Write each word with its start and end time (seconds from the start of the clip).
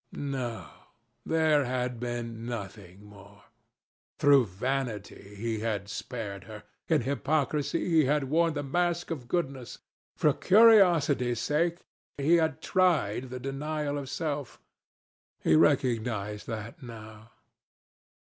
No. 0.11 0.67
There 1.27 1.65
had 1.65 1.99
been 1.99 2.43
nothing 2.43 3.05
more. 3.05 3.43
Through 4.17 4.47
vanity 4.47 5.35
he 5.35 5.59
had 5.59 5.89
spared 5.89 6.45
her. 6.45 6.63
In 6.87 7.01
hypocrisy 7.01 7.87
he 7.87 8.05
had 8.05 8.23
worn 8.23 8.55
the 8.55 8.63
mask 8.63 9.11
of 9.11 9.27
goodness. 9.27 9.77
For 10.17 10.33
curiosity's 10.33 11.39
sake 11.39 11.85
he 12.17 12.37
had 12.37 12.63
tried 12.63 13.25
the 13.29 13.39
denial 13.39 13.95
of 13.99 14.09
self. 14.09 14.59
He 15.43 15.55
recognized 15.55 16.47
that 16.47 16.81
now. 16.81 17.29